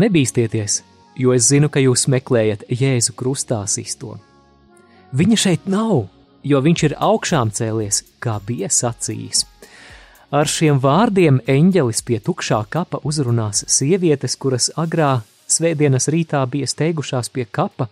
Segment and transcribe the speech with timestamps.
[0.00, 0.80] Nebīsties,
[1.18, 4.14] jo es zinu, ka jūs meklējat Jēzu krustā sisto.
[5.12, 6.06] Viņa šeit nav,
[6.46, 9.44] jo viņš ir augšām cēlies, kā bija sacījis.
[10.30, 15.18] Ar šiem vārdiem eņģelis pie tukšā kapa uzrunās sievietes, kuras agrā
[15.50, 17.88] svētdienas rītā bija steigušās pie kapa,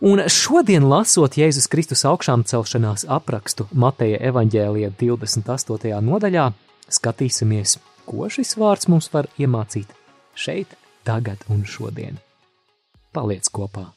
[0.00, 5.92] un šodien lasot Jēzus Kristus augšām celšanās aprakstu Mateja evaņģēlija 28.
[6.08, 6.48] nodaļā,
[6.88, 7.76] skatīsimies,
[8.08, 9.92] ko šis vārds mums var iemācīt
[10.34, 10.72] šeit,
[11.04, 12.18] tagad un šodien.
[13.14, 13.90] Paliec kopā!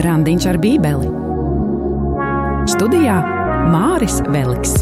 [0.00, 1.08] Randiņš ar Bībeli
[2.70, 3.16] Studijā
[3.72, 4.74] Māris Veliks.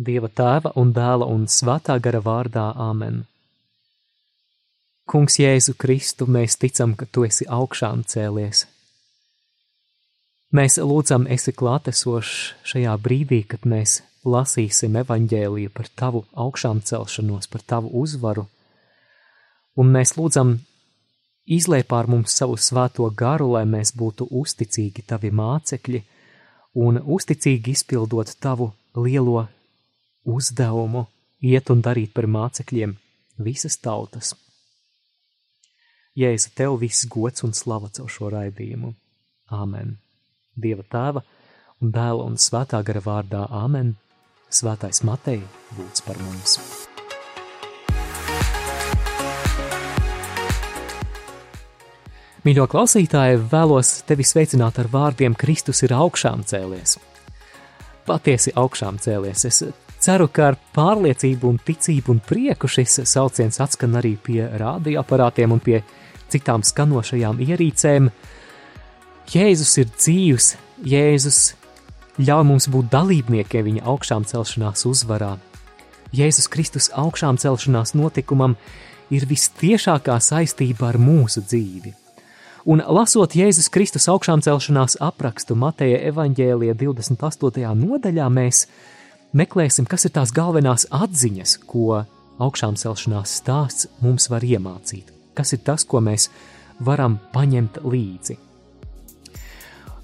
[0.00, 3.24] Dieva tēva un dēla un svētā gara vārdā Āmen.
[5.10, 8.66] Kungs Jēzu Kristu, mēs ticam, ka tu esi augšām cēlies.
[10.50, 17.62] Mēs lūdzam, esi klātesošs šajā brīdī, kad mēs lasīsim evaņģēliju par tavu augšām celšanos, par
[17.62, 18.48] tavu uzvaru,
[19.78, 20.56] un mēs lūdzam,
[21.46, 26.02] izlēj pār mums savu svēto garu, lai mēs būtu uzticīgi tavi mācekļi
[26.82, 29.46] un uzticīgi izpildot tavu lielo
[30.26, 31.06] uzdevumu,
[31.46, 32.98] iet un darīt par mācekļiem
[33.38, 34.34] visas tautas.
[36.18, 38.96] Jēzu, tev viss gods un slava caur šo raidījumu.
[39.54, 40.00] Āmen.
[40.60, 41.24] Dieva tēva
[41.80, 43.96] un dēla un svētā gara vārdā Āmen.
[44.50, 45.40] Svētais Matei
[45.78, 46.58] lūdz par mums.
[52.40, 56.96] Mīļo klausītāji, vēlos tevi sveicināt ar vārdiem Kristus ir augšām cēlies.
[58.08, 59.44] Patiesi augšām cēlies.
[59.44, 59.58] Es
[60.00, 65.60] ceru, ka ar pārliecību un ticību un prieku šis sauciens atskan arī pie radioaparātiem un
[65.60, 65.82] pie
[66.32, 68.08] citām skanošajām ierīcēm.
[69.30, 70.46] Jēzus ir dzīvs,
[70.90, 71.36] Jēzus
[72.18, 75.36] ļauj mums būt dalībniekiem viņa augšām celšanās uzvarā.
[76.10, 78.56] Jēzus Kristus augšām celšanās notikumam
[79.14, 81.94] ir vistiešākā saistība ar mūsu dzīvi.
[82.74, 87.70] Un lasot Jēzus Kristus augšām celšanās aprakstu Mateja evaņģēlija 28.
[87.84, 88.64] nodaļā, mēs
[89.30, 92.02] meklēsim, kas ir tās galvenās atziņas, ko
[92.42, 95.14] augšām celšanās stāsts mums var iemācīt.
[95.38, 96.32] Kas ir tas, ko mēs
[96.82, 98.49] varam paņemt līdzi?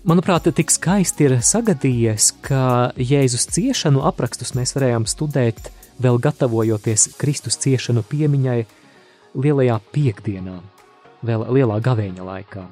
[0.07, 7.59] Manuprāt, tik skaisti ir sagadījies, ka Jēzus ciešanu aprakstus mēs varējām studēt vēl gatavojoties Kristus
[7.59, 8.61] ciešanu piemiņai
[9.35, 10.61] lielajā piekdienā
[11.27, 12.63] vēl lielā gavēņa laikā.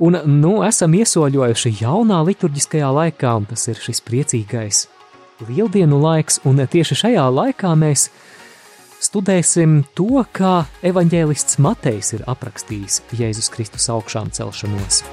[0.00, 4.86] Un nu esam iesoļojuši jaunā liturģiskajā laikā, un tas ir šis priecīgais
[5.50, 8.06] lieldienu laiks, un tieši šajā laikā mēs
[9.04, 15.04] studēsim to, kā evaņģēlists Matejs ir aprakstījis Jēzus Kristus augšām celšanos.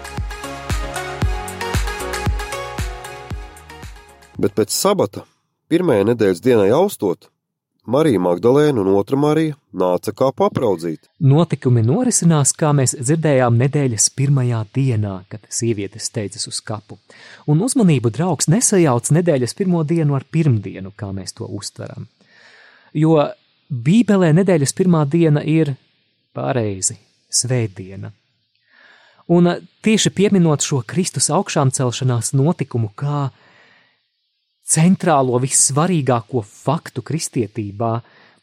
[4.40, 5.26] Bet pēc sabata,
[5.68, 7.28] pirmajai nedēļas dienai austot,
[7.90, 11.10] Marija Magdalēna un otra Marija nāca kā papraudzīt.
[11.20, 17.00] Notikumi norisinās, kā mēs dzirdējām nedēļas pirmajā dienā, kad sievietes steidzas uz kapu.
[17.52, 22.08] Un uzmanību draugs nesajauc nedēļas pirmo dienu ar pirmdienu, kā mēs to uztveram.
[22.94, 23.18] Jo
[23.70, 25.74] Bībelē nedēļas pirmā diena ir
[26.38, 26.96] pareizi
[27.28, 28.14] svētdiena.
[29.30, 29.52] Un
[29.86, 33.28] tieši pieminot šo Kristus augšām celšanās notikumu kā
[34.69, 37.94] centrālo, vissvarīgāko faktu kristietībā,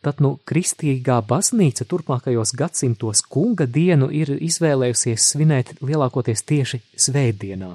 [0.03, 7.75] tad nu kristīgā baznīca turpmākajos gadsimtos kunga dienu ir izvēlējusies svinēt lielākoties tieši svētdienā.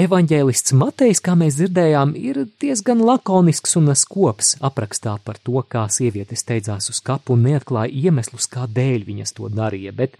[0.00, 6.38] Evanģēlists Matejs, kā mēs dzirdējām, ir diezgan lakonisks un skops aprakstā par to, kā sieviete
[6.38, 10.14] steidzās uz kapu un neatklāja iemeslus, kādēļ viņas to darīja, bet,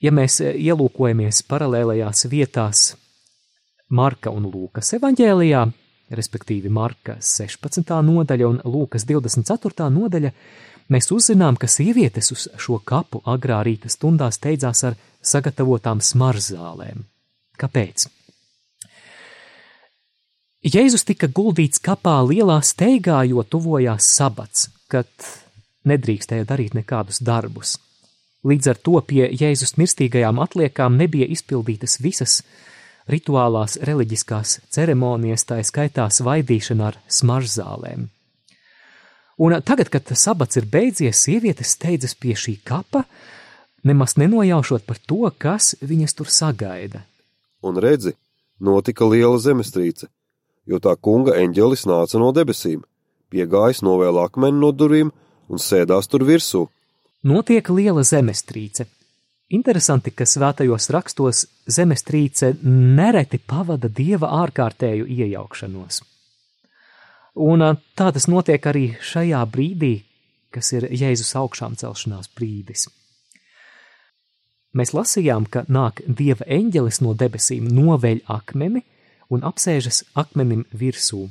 [0.00, 2.86] ja mēs ielūkojamies paralēlajās vietās
[3.88, 5.62] Marka un Lūkas evanģēlijā,
[6.12, 7.88] respektīvi Marka 16.
[8.04, 9.88] nodaļa un Lūkas 24.
[9.94, 10.32] nodaļa,
[10.92, 17.06] mēs uzzinām, ka sievietes uz šo kapu agrā rīta stundā steidzās ar sagatavotām smarzālēm.
[17.58, 18.06] Kāpēc?
[20.68, 25.08] Jēzus tika guldīts kapā lielā steigā, jo tuvojās sabats, kad
[25.88, 27.78] nedrīkstēja darīt nekādus darbus.
[28.44, 32.42] Līdz ar to pie Jēzus mirstīgajām atliekām nebija izpildītas visas
[33.10, 38.08] rituālās reliģiskās ceremonijas, tā skaitā svaidīšana ar smaržzālēm.
[39.38, 43.04] Un tagad, kad sabats ir beidzies, sievietes steidzas pie šī kapa,
[43.86, 47.04] nemaz nenojaušot par to, kas viņas tur sagaida.
[47.62, 48.16] Un redzi,
[48.58, 50.10] notika liela zemestrīce,
[50.66, 52.82] jo tā kunga eņģelis nāca no debesīm,
[53.30, 55.14] piegājis novēl akmeni no durvīm
[55.48, 56.66] un sēdās tur virsū.
[57.22, 58.86] Notiek liela zemestrīce.
[59.48, 66.02] Interesanti, ka svētajos rakstos zemestrīce nereti pavada dieva ārkārtēju iejaukšanos.
[67.40, 67.64] Un
[67.96, 69.94] tā tas notiek arī šajā brīdī,
[70.52, 72.90] kas ir Jēzus augšām celšanās brīdis.
[74.76, 78.82] Mēs lasījām, ka nāk dieva eņģelis no debesīm, noveļ akmeni
[79.32, 81.22] un apsēžas akmenim virsū.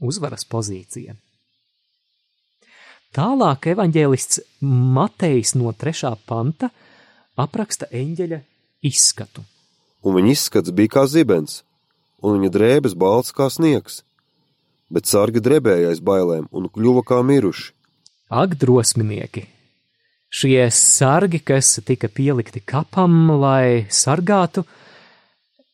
[0.00, 1.18] Uzvaras pozīcija.
[3.14, 6.14] Tālāk evaņģēlists Matejs no 3.
[6.26, 6.72] panta
[7.36, 8.40] apraksta eņģeļa
[8.86, 9.44] izskatu.
[10.04, 11.62] Un viņa izskats bija kā zibens,
[12.22, 14.02] un viņa drēbes balts kā sniegs,
[14.92, 17.72] bet sargi drebēja aiz bailēm un kļuva kā miruši.
[18.34, 19.48] Ak, drosminieki!
[20.34, 24.64] Šie sargi, kas tika pielikti kapam, lai sargātu,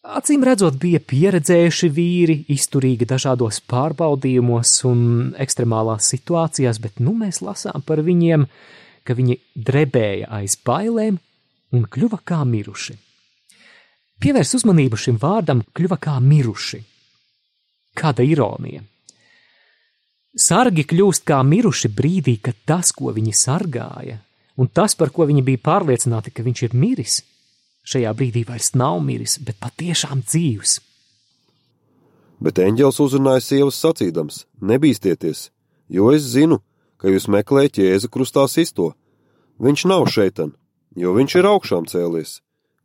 [0.04, 5.00] acīm redzot, bija pieredzējuši vīri, izturīgi dažādos pārbaudījumos un
[5.40, 8.44] ekstremālās situācijās, bet nu mēs lasām par viņiem,
[9.08, 11.16] ka viņi drebēja aiz bailēm
[11.76, 12.96] un kļuva kā miruši.
[14.20, 16.80] Pievērs uzmanību šim vārdam, kļuva kā miruši.
[17.96, 18.82] Kāda ironija!
[20.30, 24.20] Sargi kļūst kā miruši brīdī, kad tas, ko viņi sargāja,
[24.62, 27.16] un tas, par ko viņi bija pārliecināti, ka viņš ir miris,
[27.82, 30.76] šajā brīdī vairs nav miris, bet patiešām dzīvs.
[32.40, 35.50] Bet eņģēlis uzrunāja sievas sacīdams: Nebīsties,
[35.88, 36.60] jo es zinu,
[36.96, 38.92] ka jūs meklējat jēzu krustā sisto.
[39.60, 40.54] Viņš nav šeitan,
[40.96, 42.40] jo viņš ir augšām cēlies,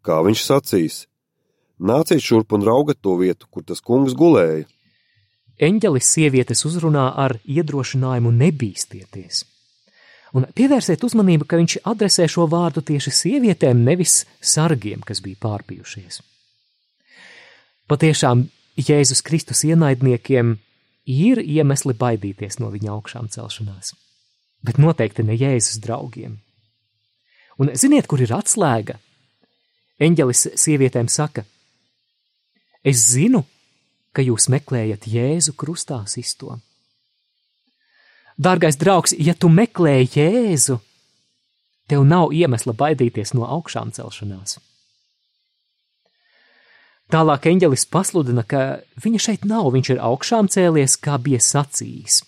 [0.05, 1.05] kā viņš sacīs.
[1.79, 4.63] Nāciet šurp un raugat to vietu, kur tas kungs gulēja.
[5.59, 9.43] Eņģelis sievietes uzrunā ar iedrošinājumu nebīsties.
[10.35, 16.19] Un pievērsiet uzmanību, ka viņš adresē šo vārdu tieši sievietēm, nevis sargiem, kas bija pārpījušies.
[17.87, 20.57] Patiešām Jēzus Kristus ienaidniekiem
[21.07, 23.93] ir iemesli baidīties no viņa augšām celšanās,
[24.65, 26.41] bet noteikti ne Jēzus draugiem.
[27.61, 28.97] Un ziniet, kur ir atslēga?
[30.01, 31.45] Eņģelis sievietēm saka:
[32.83, 33.45] Es zinu,
[34.15, 36.59] ka jūs meklējat Jēzu krustā sisto.
[38.35, 40.81] Dārgais draugs, ja tu meklē Jēzu,
[41.87, 44.59] tev nav iemesla baidīties no augšām celšanās.
[47.13, 52.23] Tālāk eņģelis pasludina, ka viņa šeit nav, viņš ir augšām cēlies, kā bija sacījis.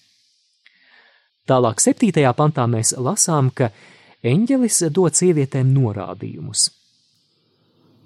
[1.50, 3.72] Tālāk, septītajā pantā mēs lasām, ka
[4.26, 6.72] eņģelis dod sievietēm norādījumus.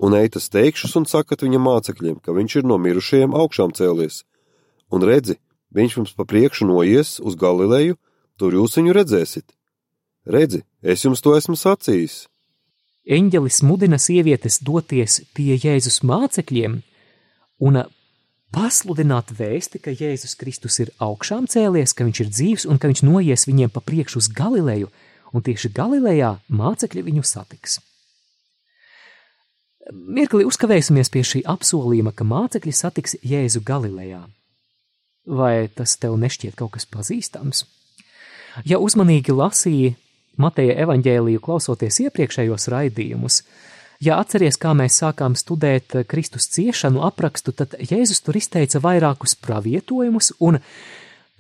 [0.02, 4.24] Un eitas teikšus un sakat viņa mācekļiem, ka viņš ir no mirušajiem augšām cēlies.
[4.92, 5.38] Un redzi,
[5.78, 8.00] viņš mums pa priekšu noies uz Galileju,
[8.36, 9.46] tur jūs viņu redzēsiet.
[10.26, 12.26] Redzi, es jums to esmu sacījis.
[13.06, 16.82] Eņģelis mudina sievietes doties pie Jēzus mācekļiem
[17.66, 17.80] un
[18.54, 23.06] pasludināt vēsti, ka Jēzus Kristus ir augšām cēlies, ka viņš ir dzīvs un ka viņš
[23.08, 24.92] noies viņiem pa priekšu uz Galileju,
[25.32, 27.80] un tieši Galilejā mācekļi viņu satiks.
[29.92, 34.22] Mirkli uzkavēsimies pie šī apsolījuma, ka mācekļi satiks Jēzu Galilejā.
[35.28, 37.66] Vai tas tev nešķiet kaut kas pazīstams?
[38.68, 39.96] Ja uzmanīgi lasīji
[40.42, 43.42] Mateja evaņģēliju klausoties iepriekšējos raidījumus,
[44.02, 50.34] ja atceries, kā mēs sākām studēt Kristus ciešanu aprakstu, tad Jēzus tur izteica vairākus pravietojumus
[50.40, 50.60] un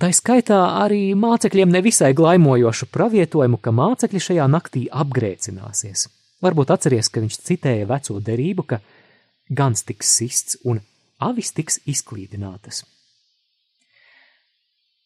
[0.01, 6.07] Tā skaitā arī mācekļiem nevisai glaimojošu pravietojumu, ka mācekļi šajā naktī apgrēcināsies.
[6.41, 8.79] Varbūt atceries, ka viņš citēja veco derību, ka
[9.53, 10.81] gans tiks sists un
[11.21, 12.81] avis tiks izklīdinātas.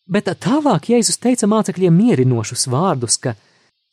[0.08, 3.36] Bet tālāk Jēzus teica mācekļiem mierinošus vārdus, ka,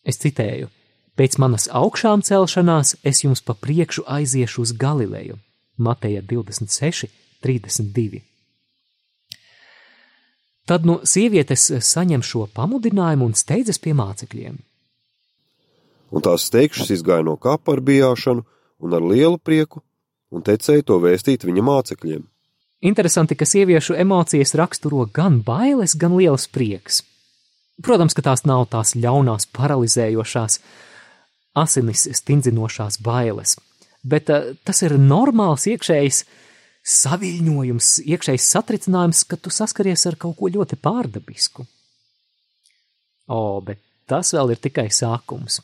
[0.07, 0.71] es citēju,
[1.19, 5.43] pēc manas augšām celšanās es jums pa priekšu aiziešu uz Galileju.
[5.83, 7.11] Mateja 26,
[7.43, 8.29] 32.
[10.67, 14.61] Tad no sievietes saņem šo pamudinājumu un steidzas pie mācekļiem.
[16.13, 18.45] Un tās steigšas izgāja no kapa ar bijāšanu
[18.83, 19.81] un ar lielu prieku,
[20.31, 22.23] un tecēja to vēstīt viņa mācekļiem.
[22.83, 27.03] Interesanti, ka sieviešu emocijas raksturo gan bailes, gan liels prieks.
[27.83, 30.59] Protams, ka tās nav tās ļaunās, paralizējošās,
[31.59, 33.57] asinis stingzinošās bailes,
[34.03, 36.25] bet uh, tas ir normāls iekšējs
[36.83, 41.67] saviņojums, iekšējs satricinājums, ka tu saskaries ar kaut ko ļoti pārdabisku.
[43.31, 43.79] O, bet
[44.11, 45.61] tas vēl ir tikai sākums.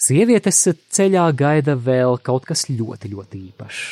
[0.00, 3.88] Sievietes ceļā gaida vēl kaut kas ļoti, ļoti īpašs.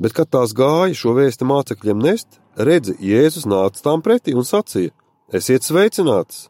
[0.00, 4.94] Bet, kad tās gāja šo vēstu mācekļiem nest, redzi, Jēzus nāca tām pretī un sacīja:
[5.36, 6.48] Esiet sveicināts!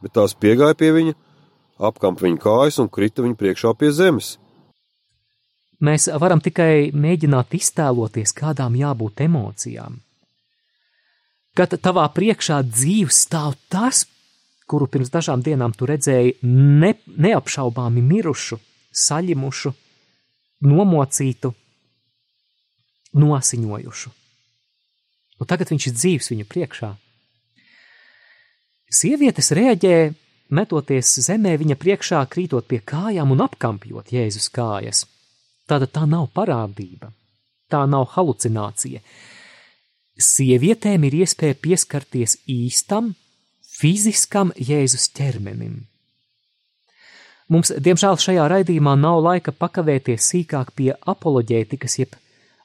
[0.00, 1.14] Bet tās piegāja pie viņa,
[1.88, 4.36] apkampa viņa kājas un krita viņa priekšā pie zemes.
[5.78, 10.00] Mēs varam tikai mēģināt iztēloties, kādām jābūt emocijām.
[11.54, 14.04] Kad tavā priekšā dzīves stāv tas,
[14.68, 18.58] kuru pirms dažām dienām tu redzēji ne, neapšaubāmi mirušu,
[18.94, 19.72] saļimušu,
[20.66, 21.52] nomocītu,
[23.18, 24.14] nosiņojušu.
[25.38, 26.90] Un tagad viņš ir dzīves viņu priekšā.
[28.98, 29.94] Sievietes reaģē,
[30.58, 35.04] metoties zemē viņa priekšā, krītot pie kājām un apkampjot Jēzus kājas.
[35.68, 37.10] Tāda tā nav parādība,
[37.68, 39.02] tā nav halucinācija.
[40.18, 43.12] Sievietēm ir iespēja pieskarties īstam,
[43.78, 45.84] fiziskam Jēzus ķermenim.
[47.48, 52.16] Mums, diemžēl, šajā raidījumā nav laika pakavēties sīkāk pie apoloģētikas, jeb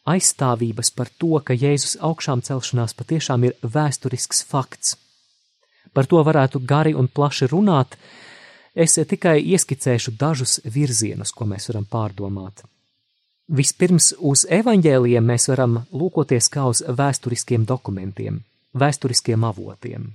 [0.10, 4.98] aizstāvības par to, ka Jēzus augšām celšanās patiešām ir vēsturisks fakts.
[5.93, 7.95] Par to varētu gari un plaši runāt,
[8.75, 12.65] es tikai ieskicēšu dažus virzienus, ko mēs varam pārdomāt.
[13.53, 18.39] Vispirms uz evaņģēliem mēs varam lūkoties kā uz vēsturiskiem dokumentiem,
[18.74, 20.07] vēsturiskiem avotiem.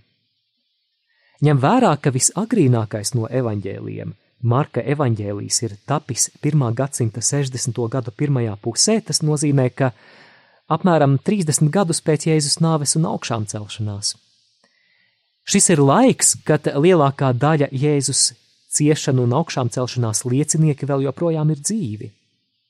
[1.47, 6.63] Ņem vērā, ka visagrīnākais no evaņģēliem– Marka evaņģēlijs ir tapis 1.
[6.79, 7.75] gadsimta 60.
[7.91, 9.91] gadu pirmajā pusē, tas nozīmē, ka
[10.71, 14.15] apmēram 30 gadus pēc Jēzus nāves un augšām celšanās.
[15.49, 18.37] Šis ir laiks, kad lielākā daļa Jēzus
[18.71, 22.13] ciešanu un augšām celšanās liecinieki vēl joprojām ir dzīvi.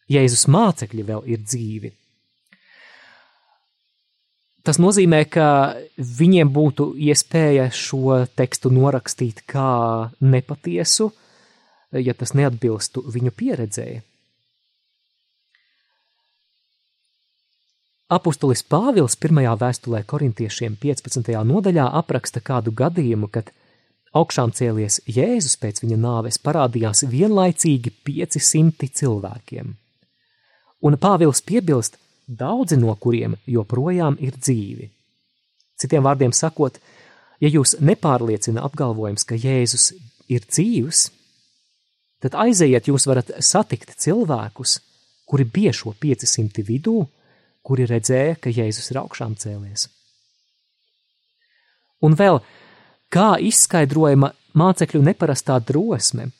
[0.08, 1.92] Jēzus mācekļi vēl ir dzīvi.
[4.68, 5.46] Tas nozīmē, ka
[5.96, 11.08] viņiem būtu iespēja šo tekstu norakstīt kā nepatiesu,
[11.96, 14.02] ja tas neatbilstu viņu pieredzēji.
[18.12, 21.32] Apostolis Pāvils pirmajā vēstulē korintiešiem 15.
[21.48, 23.50] nodaļā apraksta kādu gadījumu, kad
[24.16, 29.76] augšām cēlies Jēzus pēc viņa nāves parādījās vienlaicīgi 500 cilvēkiem.
[30.84, 31.96] Un Pāvils piebilst,
[32.28, 34.88] daudzi no kuriem joprojām ir dzīvi.
[35.78, 36.78] Citiem vārdiem sakot,
[37.42, 39.92] ja jūs nepārliecina apgalvojums, ka Jēzus
[40.30, 41.08] ir dzīvs,
[42.22, 44.78] tad aizejiet, jūs varat satikt cilvēkus,
[45.28, 46.98] kuri bija šo 500 vidū,
[47.62, 49.88] kuri redzēja, ka Jēzus ir augšām cēlies.
[52.02, 52.40] Un vēl,
[53.10, 56.30] kā izskaidrojama mācekļu neparastā drosme,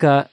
[0.00, 0.24] ka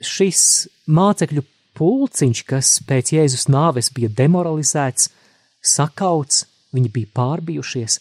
[0.00, 0.42] šis
[0.88, 1.44] mācekļu
[1.76, 5.10] pulciņš, kas pēc Jēzus nāves bija demoralizēts,
[5.62, 6.44] sakauts,
[6.76, 8.00] viņi bija pārbijušies,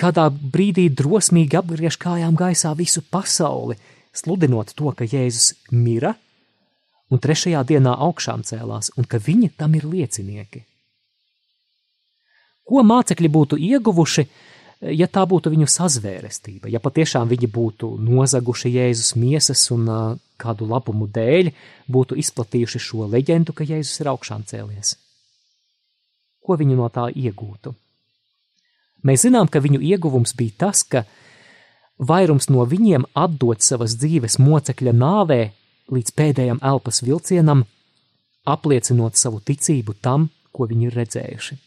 [0.00, 3.76] kādā brīdī drosmīgi apgriež kājām gaisā visu pasauli,
[4.16, 6.14] sludinot to, ka Jēzus mira
[7.10, 10.64] un trešajā dienā augšām cēlās, un ka viņi tam ir liecinieki.
[12.70, 14.24] Ko mācekļi būtu ieguvuši,
[14.94, 19.88] ja tā būtu viņu sazvērestība, ja patiešām viņi būtu nozaguši Jēzus miesas un
[20.40, 21.52] kādu labumu dēļ
[21.92, 24.96] būtu izplatījuši šo leģendu, ka Jēzus ir augšām cēlies?
[26.40, 27.74] Ko viņi no tā iegūtu?
[29.04, 31.04] Mēs zinām, ka viņu ieguvums bija tas, ka
[32.00, 35.40] Vairums no viņiem atdot savas dzīves mocekļa nāvē
[35.92, 37.66] līdz pēdējam elpas vilcienam,
[38.48, 41.58] apliecinot savu ticību tam, ko viņi ir redzējuši.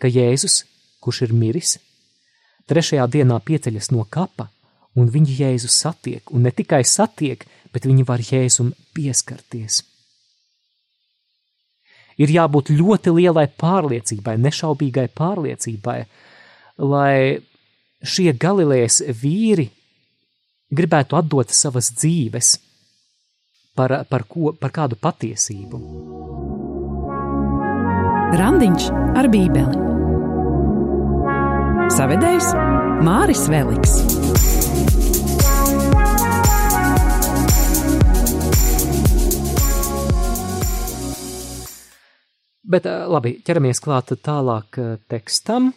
[0.00, 0.62] Ka Jēzus,
[1.04, 1.76] kurš ir miris,
[2.70, 4.48] trešajā dienā pieceļas no kapa,
[4.96, 9.82] un viņi Jēzu satiek, un ne tikai satiek, bet viņi var Jēzum pieskarties.
[12.18, 15.98] Ir jābūt ļoti lielai pārliecībai, nešaubīgai pārliecībai,
[16.82, 17.38] lai
[18.02, 19.68] šie Galilejas vīri
[20.74, 22.56] gribētu atdot savas dzīves
[23.78, 25.82] par, par, ko, par kādu patiesību.
[28.38, 29.88] Randiņš ar Bībeli
[31.88, 32.52] Savedējs
[33.06, 34.07] Māris Veliks.
[42.68, 44.76] Bet labi, ķeramies klāt tālāk
[45.08, 45.72] tekstam.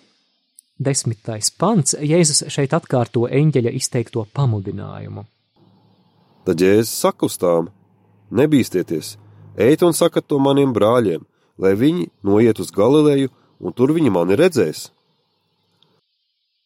[0.81, 5.24] Desmitais pants Jēzus šeit atkārto eņģeļa izteikto pamudinājumu.
[6.48, 7.69] Tad Jēzus saka uz tām:
[8.33, 9.13] Nebīsties,
[9.55, 11.21] ejiet un sakat to maniem brāļiem,
[11.62, 13.29] lai viņi noiet uz Galileju,
[13.62, 14.89] un tur viņi mani redzēs.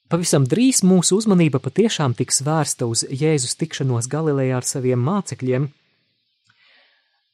[0.06, 5.66] Pavisam drīz mūsu uzmanība patiešām tiks vērsta uz Jēzus tikšanos Galilejā ar saviem mācekļiem,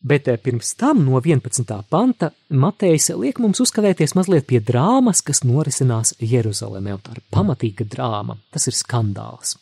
[0.02, 1.66] Bet eh, pirms tam no 11.
[1.90, 6.98] panta Matejs liek mums uzkavēties mazliet pie drāmas, kas norisinās Jeruzalemē.
[7.06, 9.58] Tā ir pamatīga drāma, tas ir skandāls.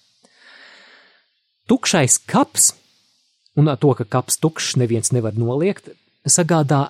[1.69, 2.71] Tukšais kaps,
[3.59, 5.91] un to, ka kaps tukšs neviens nevar noliegt,
[6.25, 6.87] sagādā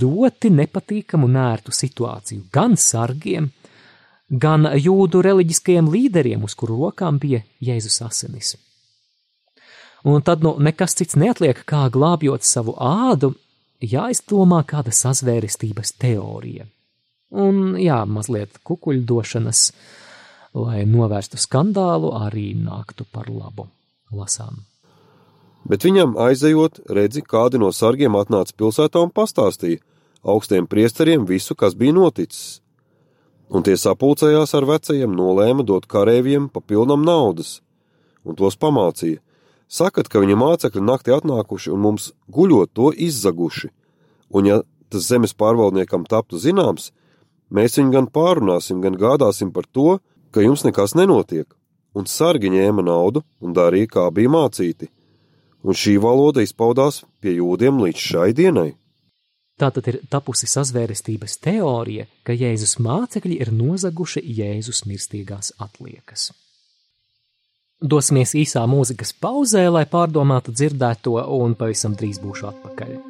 [0.00, 3.52] ļoti nepatīkamu un ērtu situāciju gan sargiem,
[4.30, 8.56] gan jūdu reliģiskajiem līderiem, uz kuru rokām bija Jēzus asinis
[10.04, 13.34] un tad nu nekas cits neatliek, kā glābjot savu ādu,
[13.80, 16.66] jāizdomā kāda sazvērestības teorija.
[17.30, 19.60] Un jā, mazliet kukuļdošanas,
[20.58, 23.68] lai novērstu skandālu, arī nāktu par labu.
[24.10, 24.64] Lasām.
[25.62, 29.78] Bet viņam aizejot, redzi, kādi no sargiem atnāca pilsētā un pastāstīja
[30.22, 32.60] augstiem priesteriem visu, kas bija noticis.
[33.50, 37.60] Un tie sapulcējās ar vecajiem, nolēma dot kareiviem pa pilnam naudas,
[38.24, 39.18] un tos pamācīja.
[39.70, 43.70] Sakat, ka viņa mācekļi naktī atnākuši un mums guļot to izzaguši,
[44.34, 46.90] un ja tas zemes pārvaldniekam taptu zināms,
[47.54, 50.00] mēs viņu gan pārunāsim, gan gādāsim par to,
[50.34, 51.46] ka jums nekas nenotiek,
[51.94, 54.90] un sargi ņēma naudu un darīja, kā bija mācīti
[55.62, 58.70] un šī valoda izpaudās pie jūdiem līdz šai dienai.
[59.60, 66.30] Tā tad ir tapusi sazvērestības teorija, ka Jēzus mācekļi ir nozaguši Jēzus mirstīgās atliekas.
[67.80, 73.09] Dosimies īsā mūzikas pauzē, lai pārdomātu dzirdēto, un pavisam drīz būšu atpakaļ.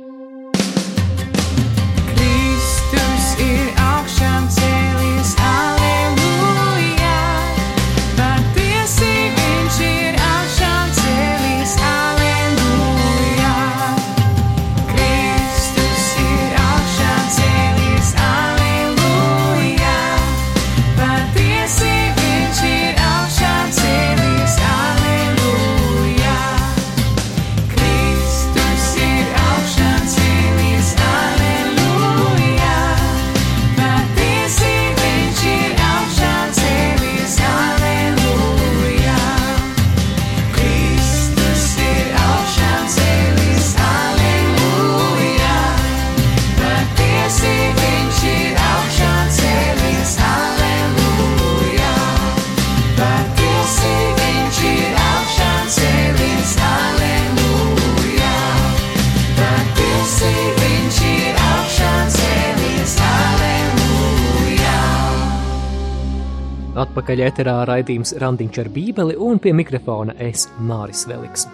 [66.91, 71.45] Atpakaļ ēterā raidījums Randiņš ar Bībeli un pie mikrofona es Māris Veliks.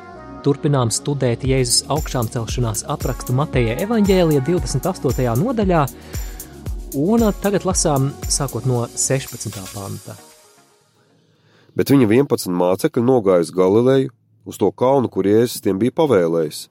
[0.40, 5.26] Turpinām studēt Jēzus augšām celšanās aprakstu Mateja evaņģēlija 28.
[5.36, 5.82] nodaļā,
[7.02, 9.60] un tagad lasām sākot no 16.
[9.74, 10.16] panta.
[11.76, 14.14] Bet viņa 11 mācekļi nogāja uz Galileju,
[14.48, 16.62] uz to kalnu, kur Jēzus tiem bija pavēlējis.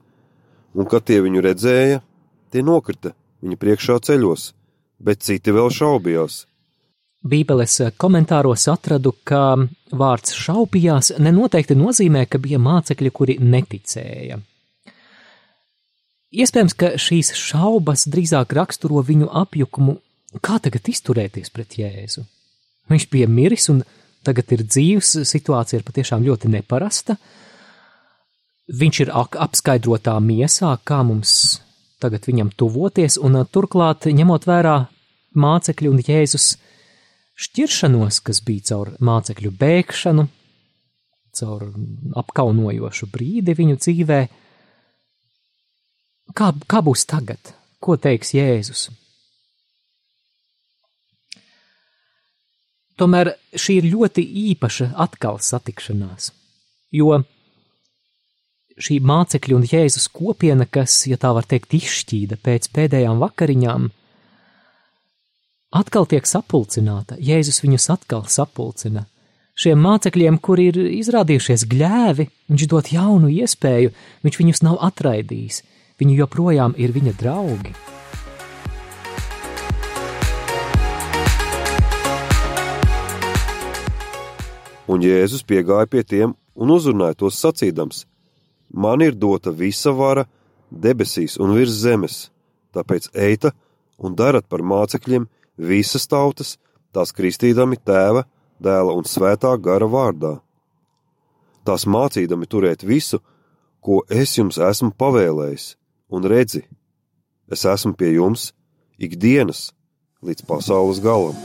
[0.74, 2.02] Un, kad tie viņu redzēja,
[2.50, 3.14] tie nokrita
[3.46, 4.50] viņa priekšā ceļos,
[4.98, 6.42] bet citi vēl šaubījās.
[7.24, 9.56] Bībeles komentāros atradu, ka
[9.90, 14.38] vārds šaubījās nenoteikti nozīmē, ka bija mācekļi, kuri neticēja.
[16.36, 19.96] Iespējams, ka šīs šaubas drīzāk raksturo viņu apjukumu,
[20.44, 22.26] kā tagad izturēties pret Jēzu.
[22.90, 23.82] Viņš bija miris un
[24.26, 27.16] tagad ir dzīves, situācija ir patiešām ļoti neparasta.
[28.66, 31.60] Viņš ir apskaidrotā miesā, kā mums
[32.02, 34.76] tagad viņam tuvoties, un turklāt ņemot vērā
[35.38, 36.56] mācekļu un Jēzus
[37.36, 40.26] šķiršanos, kas bija caur mācekļu bēgšanu,
[41.36, 41.66] caur
[42.16, 44.20] apkaunojošu brīdi viņu dzīvē.
[46.36, 47.52] Kā, kā būs tagad?
[47.80, 48.88] Ko teiks Jēzus?
[52.96, 56.30] Tomēr šī ir ļoti īpaša atkal satikšanās,
[56.96, 57.18] jo
[58.80, 63.90] šī mācekļu un Jēzus kopiena, kas, ja tā var teikt, izšķīda pēc pēdējām vakariņām,
[65.74, 67.16] atkal tiek sapulcināta.
[67.18, 69.06] Jēzus viņus atkal sapulcina.
[69.56, 73.92] Šiem mācekļiem, kuri ir izrādījušies gļēvi, viņš dod jaunu iespēju,
[74.26, 75.62] viņš viņus nav atraidījis,
[76.00, 77.72] viņi joprojām ir viņa draugi.
[84.86, 88.04] Un Jēzus piegāja pie tiem un uzrunāja tos sacīdams:
[88.70, 90.28] Man ir dota visa vara
[90.70, 92.28] debesīs un virs zemes,
[92.76, 93.50] tāpēc eita
[93.98, 95.26] un darat par mācekļiem
[95.56, 96.56] visas tautas,
[96.92, 98.24] tās kristīdami tēva,
[98.62, 100.36] dēla un svētā gara vārdā.
[101.66, 103.20] Tās mācīdami turēt visu,
[103.80, 105.74] ko es jums esmu pavēlējis,
[106.14, 106.62] un redzi,
[107.50, 108.52] es esmu pie jums
[108.98, 109.70] ikdienas
[110.22, 111.36] līdz pasaules galam.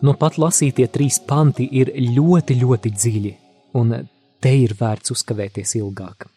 [0.00, 3.32] Nu pat lasītie trīs panti ir ļoti, ļoti dziļi,
[3.76, 3.92] un
[4.40, 6.28] te ir vērts uzkavēties ilgāk.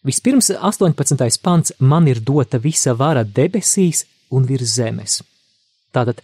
[0.00, 1.40] Vispirms 18.
[1.42, 5.18] pants man ir dota visa vara debesīs un virs zemes.
[5.92, 6.22] Tātad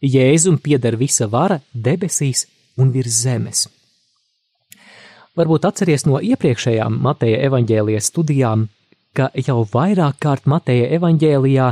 [0.00, 2.46] Jēzum pieder visa vara debesīs
[2.80, 3.66] un virs zemes.
[5.36, 8.64] Varbūt atceries no iepriekšējām Mateja evaņģēlijas studijām,
[9.12, 11.68] ka jau vairāk kārt Mateja evaņģēlijā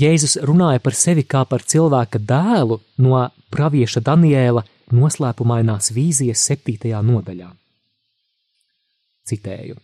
[0.00, 3.20] Jēzus runāja par sevi kā par cilvēka dēlu no
[3.52, 4.64] pravieša Daniēla
[4.96, 7.52] noslēpumainās vīzijas septītajā nodaļā.
[9.28, 9.76] Citēju.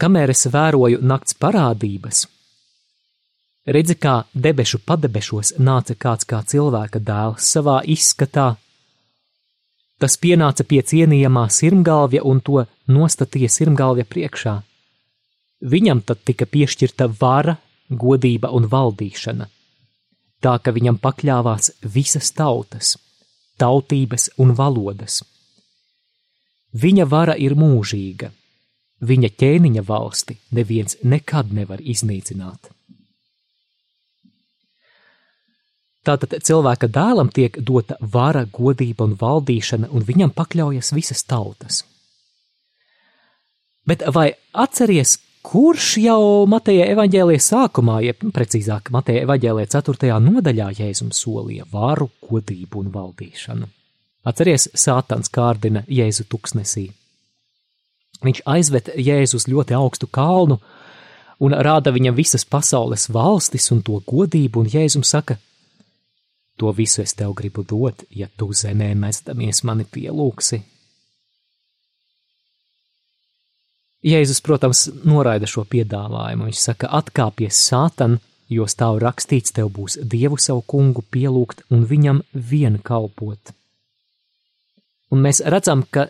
[0.00, 2.26] Kamēr es vēroju nakts parādības,
[3.66, 8.52] Redzi, kā debešu padebešos nāca kāds kā cilvēka dēls savā izskatā.
[9.98, 14.54] Tas pienāca pie cienījamā sirmgalvja un to nostatīja sirmgalvja priekšā.
[15.66, 17.56] Viņam tad tika piešķirta vara,
[17.90, 19.48] godība un valdīšana,
[20.46, 22.94] tā ka viņam pakļāvās visas tautas,
[23.58, 25.24] tautības un valodas.
[26.70, 28.30] Viņa vara ir mūžīga,
[29.00, 32.72] viņa ķēniņa valsti neviens nekad nevar iznīcināt.
[36.06, 41.82] Tātad cilvēka dēlam tiek dota vara, godība un valdīšana, un viņam pakļaujas visas tautas.
[43.86, 50.12] Bet vai atceries, kurš jau Mateja evaņģēlīja sākumā, jeb precīzāk Mateja evaņģēlīja 4.
[50.22, 53.68] nodaļā Jēzum solīja varu, godību un valdīšanu?
[54.26, 56.88] Atceries, Sātans kārdina Jēzu tuksnesī.
[58.24, 60.60] Viņš aizved Jēzu uz ļoti augstu kalnu
[61.40, 65.36] un rāda viņam visas pasaules valstis un to godību, un Jēzum saka,
[66.56, 70.62] To visu es tev gribu dot, ja tu zemē mestamies mani pielūksi.
[74.06, 76.46] Jēzus, protams, noraida šo piedāvājumu.
[76.48, 82.22] Viņš saka, atkāpies sātan, jo stāv rakstīts, tev būs dievu savu kungu pielūgt un viņam
[82.32, 83.52] vien kalpot.
[85.12, 86.06] Un mēs redzam, ka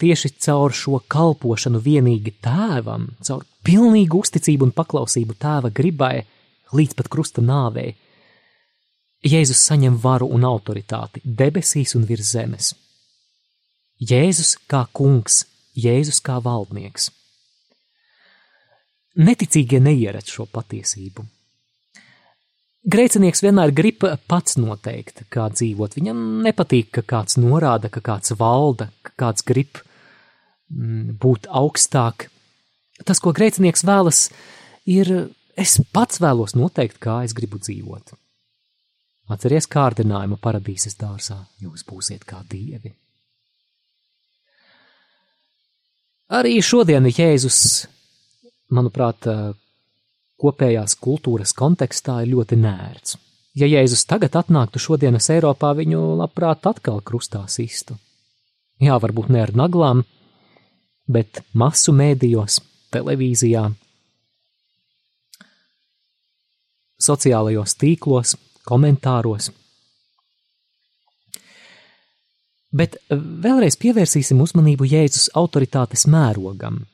[0.00, 6.22] tieši caur šo kalpošanu vienīgi tēvam, caur pilnīgu uzticību un paklausību tēva gribai
[6.76, 7.92] līdz pat krusta nāvei,
[9.20, 12.70] Jēzus saņem varu un autoritāti debesīs un virs zemes.
[14.00, 15.42] Jēzus kā kungs,
[15.76, 17.10] Jēzus kā valdnieks.
[19.20, 21.26] Neticīgie neieredz šo patiesību.
[22.80, 25.98] Grēcinieks vienmēr grib pats noteikt, kā dzīvot.
[25.98, 29.82] Viņam nepatīk, ka kāds norāda, ka kāds valda, ka kāds grib
[30.70, 32.28] būt augstāk.
[33.04, 34.28] Tas, ko grēcinieks vēlas,
[34.86, 38.14] ir es pats vēlos noteikt, kā es gribu dzīvot.
[39.30, 42.92] Atceries kārdinājumu paradīzes dārzā, jūs būsiet kā dievi.
[46.30, 47.88] Arī šodien Jēzus,
[48.70, 49.26] manuprāt,
[50.40, 53.16] kopējās kultūras kontekstā ir ļoti nērts.
[53.58, 57.96] Ja Jēzus tagad atnāktu šodienas Eiropā, viņu labprāt atkal krustā sistu.
[58.80, 60.04] Jā, varbūt ne ar naglām,
[61.10, 62.60] bet masu mēdījos,
[62.94, 63.64] televīzijā,
[67.00, 68.36] sociālajos tīklos,
[68.68, 69.50] komentāros.
[72.70, 76.84] Bet vēlreiz pievērsīsim uzmanību Jēzus autoritātes mērogam.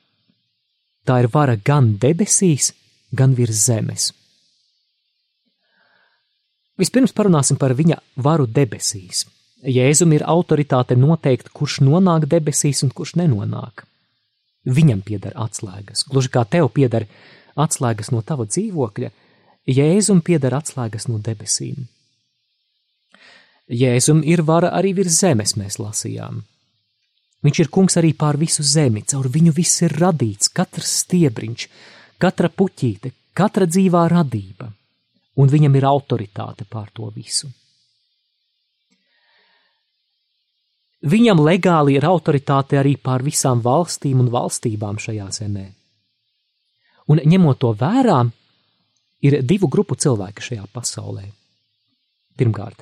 [1.05, 2.71] Tā ir vara gan debesīs,
[3.13, 4.09] gan virs zemes.
[6.77, 9.25] Vispirms parunāsim par viņa varu debesīs.
[9.65, 13.85] Jēzum ir autoritāte noteikt, kurš nonāk debesīs un kurš nenonāk.
[14.67, 17.07] Viņam pieder atslēgas, gluži kā tev pieder
[17.55, 19.11] atslēgas no tava dzīvokļa,
[19.67, 21.87] Jēzum pieder atslēgas no debesīm.
[23.67, 26.39] Jēzum ir vara arī virs zemes, mēs lasījām.
[27.43, 31.67] Viņš ir kungs arī pār visu zemi, caur viņu viss ir radīts, katrs stiebriņš,
[32.23, 34.71] katra puķīte, katra dzīvā radība,
[35.35, 37.51] un viņam ir autoritāte pār to visu.
[41.05, 45.67] Viņam legāli ir autoritāte arī pār visām valstīm un valstībām šajā zemē.
[47.13, 48.23] Un ņemot to vērā,
[49.21, 51.27] ir divu grupu cilvēki šajā pasaulē.
[52.37, 52.81] Pirmkārt,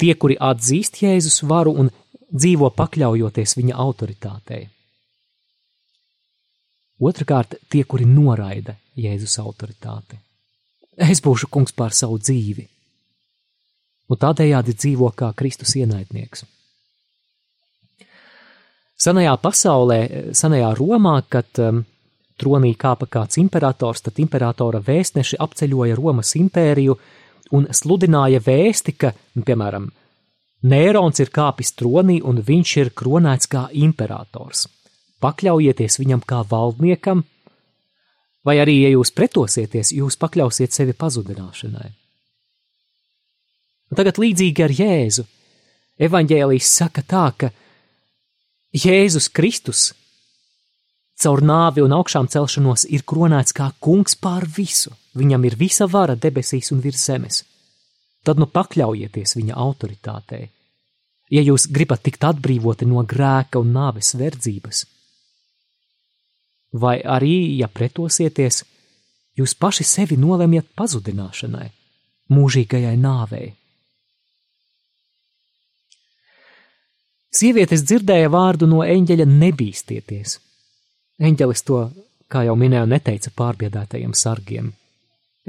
[0.00, 1.92] tie, kuri atzīst Jēzus varu un
[2.32, 4.64] dzīvo pakļaujoties viņa autoritātei.
[6.96, 10.16] Otrakārt, tie, kuri noraida Jēzus autoritāti.
[10.96, 12.64] Es būšu kungs pār savu dzīvi,
[14.08, 16.46] un tādējādi dzīvo kā Kristus ienaidnieks.
[18.96, 20.00] Senajā pasaulē,
[20.32, 21.82] senajā Romā, kad um,
[22.36, 26.96] Tronī kāpa kāds imperators, tad imperatora vēstneši apceļoja Romas impēriju
[27.56, 29.12] un sludināja vēsti, ka,
[29.46, 29.88] piemēram,
[30.66, 34.64] Nērons ir kāpis tronī un viņš ir kronēts kā imperators.
[35.22, 37.22] Pakļaujieties viņam kā valdniekam,
[38.44, 41.90] vai arī, ja jūs pretosieties, jūs pakļausiet sevi pazudināšanai.
[43.86, 45.26] Un tagad līdzīgi ar Jēzu,
[46.08, 47.52] evaņģēlijas saka tā, ka
[48.74, 49.92] Jēzus Kristus
[51.16, 54.92] caur nāvi un augšām celšanos ir kronēts kā kungs pār visu.
[55.16, 57.44] Viņam ir visa vara debesīs un virs zemes.
[58.26, 60.50] Tad nu pakļaujieties viņa autoritātei.
[61.30, 64.84] Ja jūs gribat tikt atbrīvoti no grēka un nāves verdzības,
[66.72, 68.62] vai arī, ja pretosieties,
[69.38, 71.70] jūs paši sevi nolemjat pazudināšanai,
[72.30, 73.54] mūžīgajai nāvei.
[77.36, 80.38] Sievietes dzirdēja vārdu no eņģeļa nebīstieties,
[81.16, 81.78] Eņģelis to,
[82.28, 84.74] kā jau minēju, neteica pārbiedētajiem sargiem.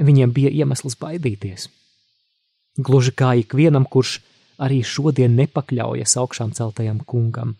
[0.00, 1.68] Viņiem bija iemesls baidīties.
[2.78, 4.18] Gluži kā ikvienam, kurš
[4.64, 7.56] arī šodien nepakļaujas augšām celtajam kungam.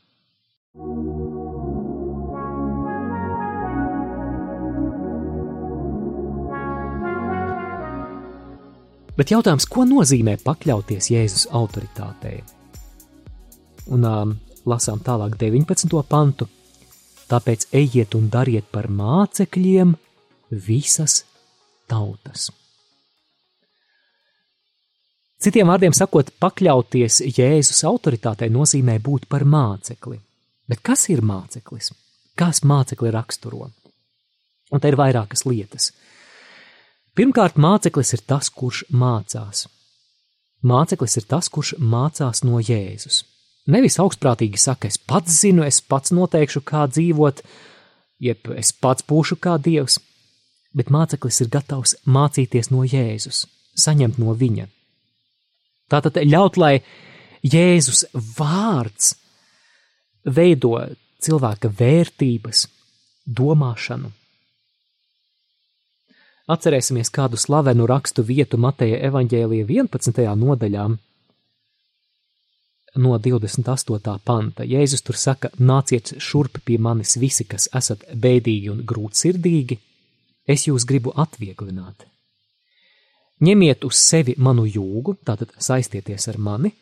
[9.19, 12.38] Bet jautājums, ko nozīmē pakļauties Jēzus autoritātei?
[13.88, 14.37] Un um,
[14.68, 16.03] lasām tālāk 19.
[16.09, 16.48] pantu.
[17.29, 19.94] Tāpēc ejiet un dariet par mācekļiem
[20.51, 21.22] visas
[21.88, 22.48] tautas.
[25.38, 30.18] Citiem vārdiem sakot, pakļauties Jēzus autoritātei nozīmē būt par mācekli.
[30.68, 31.92] Bet kas ir māceklis?
[32.35, 33.68] Kas mācekli raksturo?
[34.72, 35.92] Un te ir vairākas lietas.
[37.16, 39.66] Pirmkārt, māceklis ir tas, kurš mācās.
[40.66, 43.22] Māceklis ir tas, kurš mācās no Jēzus.
[43.68, 47.42] Nevis augstprātīgi saka, es pats zinu, es pats noteikšu, kā dzīvot,
[48.24, 49.98] jeb es pats būšu kā dievs,
[50.72, 53.44] bet māceklis ir gatavs mācīties no Jēzus,
[53.76, 54.68] saņemt no viņa.
[55.92, 56.78] Tātad ļaut, lai
[57.44, 58.07] Jēzus
[58.38, 59.14] vārds
[60.24, 60.74] veido
[61.24, 62.66] cilvēka vērtības,
[63.28, 64.12] domāšanu.
[66.48, 70.22] Atcerēsimies kādu slavenu rakstu vietu Mateja evaņģēlija 11.
[70.40, 70.87] nodaļā,
[72.98, 74.18] no 28.
[74.24, 74.66] panta.
[74.66, 79.78] Jēzus tur saka: Nāciet šurp pie manis visi, kas esat bēdīgi un grūtsirdīgi,
[80.46, 82.06] es jūs gribu atvieglināt.
[83.44, 86.72] Ņemiet uz sevi manu jūgu, tātad saistieties ar mani,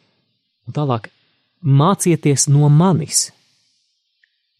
[0.67, 1.11] un tālāk
[1.61, 3.31] mācieties no manis,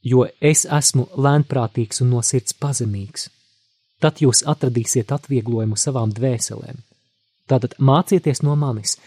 [0.05, 3.31] jo es esmu lēnprātīgs un no sirds pazemīgs.
[4.01, 6.83] Tad jūs atradīsiet atvieglojumu savām dvēselēm.
[7.49, 8.99] Tātad mācieties no manis.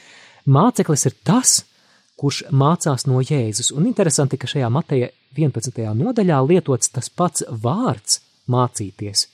[0.50, 1.60] Māceklis ir tas,
[2.20, 5.84] kurš mācās no Jēzus, un interesanti, ka šajā Mateja 11.
[5.96, 8.20] nodaļā lietots tas pats vārds
[8.52, 9.28] mācīties,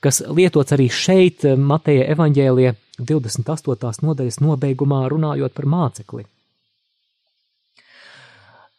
[0.00, 4.06] kas lietots arī šeit Mateja evaņģēlie 28.
[4.06, 6.24] nodaļas nobeigumā runājot par mācekli.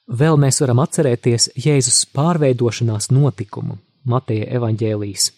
[0.03, 3.77] Vēl mēs varam atcerēties Jēzus pārveidošanās notikumu
[4.09, 5.29] Mateja evaņģēlijas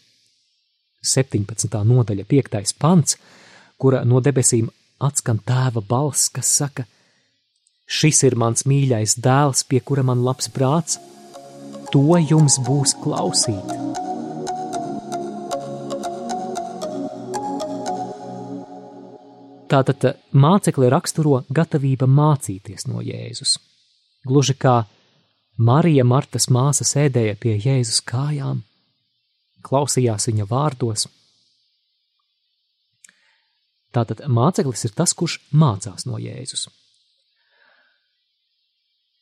[1.05, 1.83] 17.
[1.85, 2.73] nodaļa 5.
[2.81, 3.19] pants,
[3.77, 4.71] kura no debesīm
[5.05, 6.87] atskan tēva balss, kas saka:
[7.85, 10.97] Šis ir mans mīļais dēls, pie kura man labs prāts,
[11.93, 13.73] to jums būs klausīt.
[19.69, 23.57] Tātad mācekli raksturo gatavība mācīties no Jēzus.
[24.25, 24.75] Gluži kā
[25.57, 28.63] Marija Martas māsa sēdēja pie Jēzus kājām,
[29.65, 31.05] klausījās viņa vārdos.
[33.93, 36.65] Tātad māceklis ir tas, kurš mācās no Jēzus.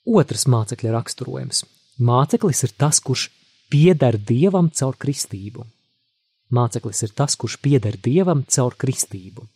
[0.03, 1.63] Otrs mācekļa raksturojums.
[2.03, 3.29] Māceklis ir tas, kurš
[3.71, 5.63] pieder Dievam caur kristību.
[6.53, 9.47] Māceklis ir tas, kurš pieder Dievam caur kristību.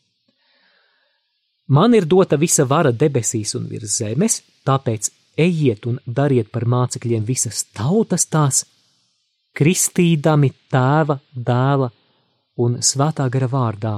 [1.67, 7.25] Man ir dota visa vara debesīs un virs zemes, tāpēc ejiet un dariet par mācekļiem
[7.27, 8.63] visas tautas tās,
[9.57, 11.89] kristīdami tēva, dēla
[12.63, 13.97] un svētā gara vārdā.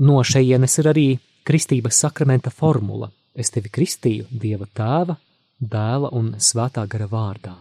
[0.00, 1.06] No šejienes ir arī
[1.46, 3.10] kristības sakramenta formula.
[3.34, 5.16] Es tevi kristīju Dieva tēva,
[5.60, 7.54] dēla un svētā gara vārdā.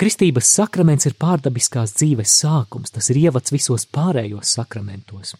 [0.00, 5.34] Kristības sakraments ir pārdabiskās dzīves sākums, tas ir ievads visos pārējos sakramentos.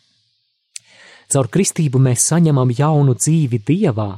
[1.30, 4.10] Caur kristību mēs saņemam jaunu dzīvi Dievā,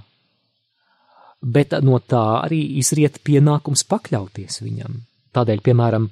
[1.42, 5.00] bet no tā arī izriet pienākums pakļauties viņam.
[5.36, 6.10] Tādēļ, piemēram,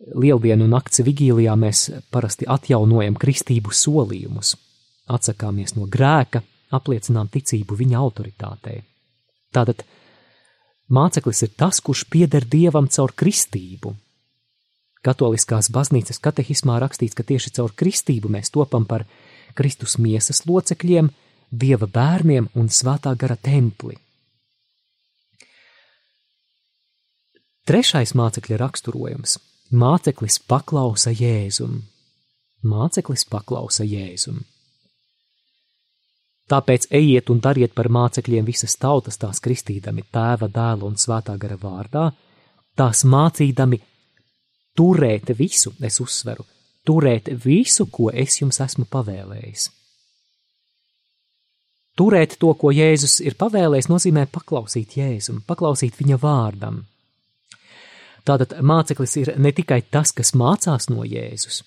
[0.00, 4.54] Lieldienu nakts vigīlijā mēs parasti atjaunojam kristību solījumus,
[5.12, 8.82] atsakāmies no grēka, apliecinām ticību viņa autoritātei.
[9.54, 9.82] Tātad
[10.90, 13.94] māceklis ir tas, kurš pieder dievam caur kristību.
[15.00, 19.06] Katoliskās baznīcas katehismā rakstīts, ka tieši caur kristību mēs topam par
[19.56, 21.08] Kristus miesas locekļiem,
[21.50, 23.96] dieva bērniem un svētā gara templi.
[27.66, 29.38] Trešais mācekļa raksturojums-
[29.82, 31.82] māceklis paklausa Jēzum.
[32.62, 34.44] Māceklis paklausa Jēzum.
[36.50, 41.58] Tāpēc ejiet un dariet par mācekļiem visas tautas, tās kristīdami tēva, dēla un svētā gara
[41.60, 42.08] vārdā,
[42.74, 43.78] tās mācīdami
[44.74, 46.46] turēt visu, es uzsveru,
[46.86, 49.68] turēt visu, ko es jums esmu pavēlējis.
[52.00, 56.84] Turēt to, ko Jēzus ir pavēlējis, nozīmē paklausīt Jēzum, paklausīt viņa vārdam.
[58.26, 61.62] Tātad māceklis ir ne tikai tas, kas mācās no Jēzus,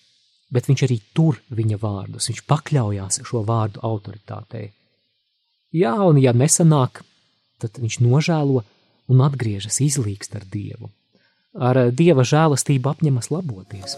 [0.52, 4.72] bet viņš arī tur viņa vārdus, viņš pakļaujās šo vārdu autoritātei.
[5.74, 7.02] Jā, un ja nesanāk,
[7.62, 8.62] tad viņš nožēlo
[9.10, 10.92] un atgriežas izlīgst ar Dievu.
[11.54, 13.98] Ar eh, Dieva žēlastību apņemas laboties.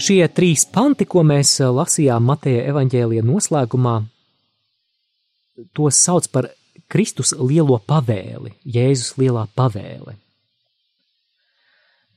[0.00, 3.98] Šie trīs panti, ko mēs eh, lasījām Mateja evaņģēlija noslēgumā,
[5.76, 6.48] tos sauc par
[6.90, 10.16] Kristus lielo pavēli, Jēzus lielā pavēle.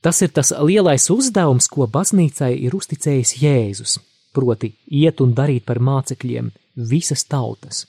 [0.04, 3.96] Tas ir tas lielais uzdevums, ko baznīcai ir uzticējis Jēzus,
[4.36, 6.50] proti, iet un darīt par mācekļiem
[6.90, 7.86] visas tautas.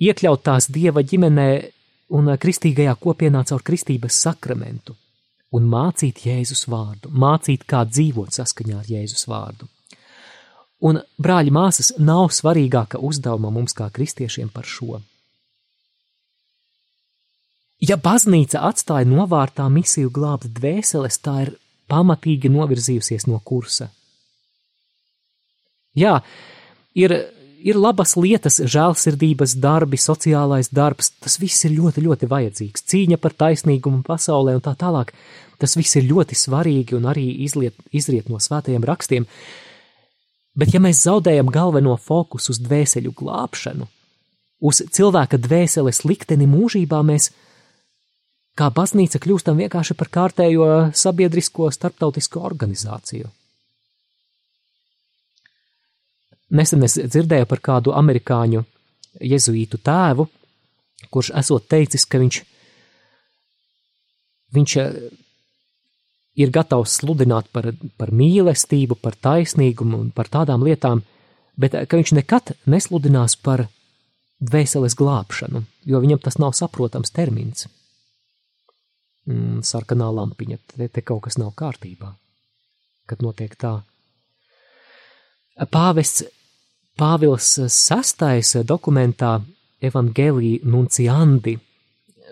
[0.00, 1.48] Iekļaut tās dieva ģimenē
[2.16, 4.96] un kristīgajā kopienā caur kristības sakramentu
[5.54, 9.68] un mācīt Jēzus vārdu, mācīt, kā dzīvot saskaņā ar Jēzus vārdu.
[10.84, 14.98] Un, brāļi, māsas, nav svarīgāka uzdevuma mums kā kristiešiem par šo.
[17.84, 21.54] Ja baznīca atstāja novārtā misiju glābt dvēseles, tā ir
[21.90, 23.90] pamatīgi novirzījusies no kursa.
[25.98, 26.14] Jā,
[26.98, 27.14] ir,
[27.62, 32.86] ir labas lietas, žēlsirdības darbi, sociālais darbs, tas viss ir ļoti, ļoti vajadzīgs.
[32.90, 35.12] Cīņa par taisnīgumu pasaulē un tā tālāk,
[35.60, 39.28] tas viss ir ļoti svarīgi un arī izliet, izriet no svētajiem rakstiem.
[40.54, 43.88] Bet ja mēs zaudējam galveno fokusu uz dvēseļu glābšanu,
[44.64, 47.32] uz cilvēka dvēseles likteni mūžībā, mēs
[48.58, 53.30] kā baznīca kļūstam vienkārši par kārtējo sabiedrisko starptautisko organizāciju.
[56.54, 58.62] Nesen es dzirdēju par kādu amerikāņu
[59.18, 60.28] jezuītu tēvu,
[61.10, 62.40] kurš esot teicis, ka viņš,
[64.54, 64.98] viņš eh,
[66.38, 71.02] ir gatavs sludināt par, par mīlestību, par taisnīgumu un par tādām lietām,
[71.58, 73.66] bet eh, ka viņš nekad nesludinās par
[74.44, 77.66] dvēseles glābšanu, jo viņam tas nav saprotams termins
[79.26, 80.60] mm, sarkanā lampiņa.
[80.74, 82.12] Te, te kaut kas nav kārtībā,
[83.10, 83.78] kad notiek tā.
[85.70, 86.24] Pāvests
[86.94, 89.40] Pāvils VI dokumentā
[89.82, 91.56] Evangelija Nunciandi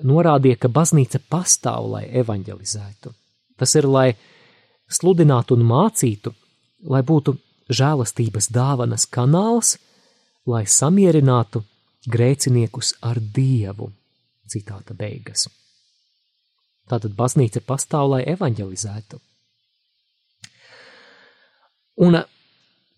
[0.06, 3.10] norādīja, ka baznīca pastāv, lai evanģelizētu.
[3.58, 4.12] Tas ir, lai
[4.90, 6.32] sludinātu un mācītu,
[6.86, 7.34] lai būtu
[7.72, 9.76] žēlastības dāvanas kanāls,
[10.46, 11.64] lai samierinātu
[12.06, 13.90] grēciniekus ar Dievu.
[14.46, 15.48] Citāta beigas.
[16.92, 19.20] Tātad baznīca pastāv, lai evanģelizētu.
[22.04, 22.18] Un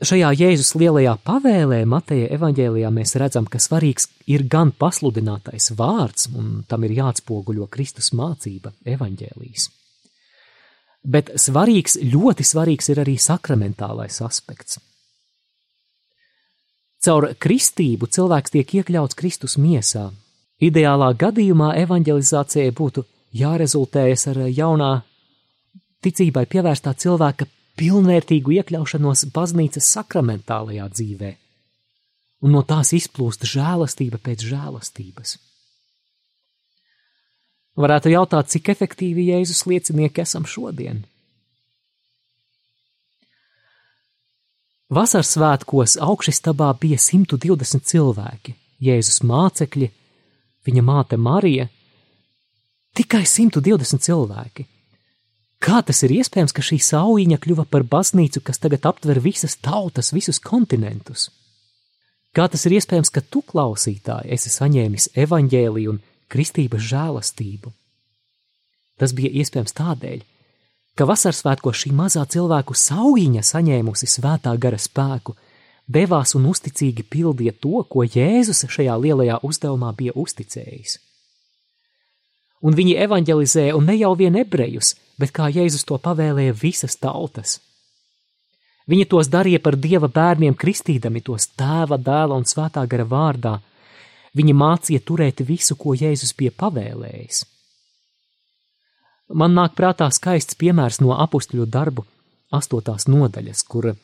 [0.03, 6.65] šajā Jēzus lielajā pavēlē, Mateja evanģēlijā, mēs redzam, ka svarīgs ir gan pasludinātais vārds, un
[6.69, 9.69] tam ir jāatspoguļo Kristus mācība, evanģēlijas.
[11.05, 14.81] Bet svarīgs, ļoti svarīgs ir arī sakramentālais aspekts.
[17.05, 20.09] Caur kristību cilvēks tiek iekļauts Kristus miesā.
[20.65, 24.93] Ideālā gadījumā evanģelizācijai būtu jārezultējas ar jaunā
[26.05, 31.33] ticībai pievērstā cilvēka pilnvērtīgu iekļaušanos baznīcas sakramentālajā dzīvē,
[32.47, 35.39] un no tās izplūst žēlastība pēc žēlastības.
[37.75, 41.03] Varētu jautāt, cik efektīvi Jēzus liecinieki esam šodien.
[44.95, 49.89] Vasaras svētkos augšstabā bija 120 cilvēki, Jēzus mācekļi,
[50.69, 51.67] viņa māte Marija
[52.95, 54.69] Tikai 120 cilvēki.
[55.59, 60.13] Kā tas ir iespējams, ka šī saujiņa kļuva par baznīcu, kas tagad aptver visas tautas,
[60.15, 61.25] visus kontinentus?
[62.31, 65.99] Kā tas ir iespējams, ka tu, klausītāji, esi saņēmis evaņģēliju un
[66.31, 67.73] kristības žēlastību?
[69.03, 70.21] Tas bija iespējams tādēļ,
[70.95, 75.35] ka vasarsvētko šī mazā cilvēku saujiņa saņēmusi svētā gara spēku,
[75.91, 81.01] devās un uzticīgi pildīja to, ko Jēzus šajā lielajā uzdevumā bija uzticējis
[82.65, 87.59] un viņi evanģelizēja un ne jau vien ebrejus, bet kā Jēzus to pavēlēja visas tautas.
[88.91, 93.55] Viņi tos darīja par dieva bērniem, kristīdami tos tēva, dēla un svētā gara vārdā.
[94.37, 97.45] Viņi mācīja turēt visu, ko Jēzus bija pavēlējis.
[99.33, 102.05] Man nāk prātā skaists piemērs no apakstuļu darbu
[102.53, 103.95] astotās nodaļas, kur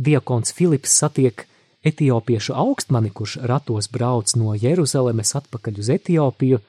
[0.00, 1.44] diakons Filips satiek
[1.84, 6.62] etiopiešu augstmani, kurš ratos brauc no Jeruzalemes atpakaļ uz Etiopiju,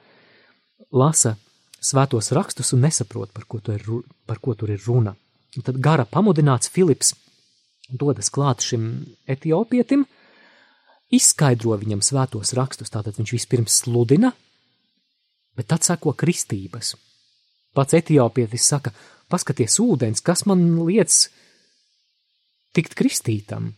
[0.92, 1.36] lasa
[1.84, 3.84] svētos rakstus un nesaprot, par ko, ir,
[4.26, 5.14] par ko tur ir runa.
[5.54, 7.14] Un tad gara pamudināts Filips
[7.88, 10.04] dodas klāt šim etiopietim,
[11.14, 14.32] izskaidro viņam svētos rakstus, tātad viņš vispirms sludina,
[15.54, 16.94] bet tad sako kristības.
[17.74, 18.92] Pats etiopietis saka,
[19.30, 21.12] paskaties ūdens, kas man liec
[22.74, 23.72] tikt kristītam.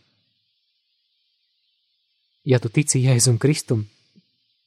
[2.47, 3.83] Ja tu tici Jēzum Kristum,